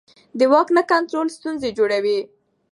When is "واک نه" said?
0.51-0.83